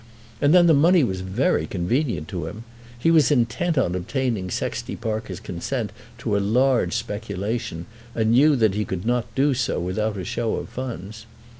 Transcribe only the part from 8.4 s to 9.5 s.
that he could not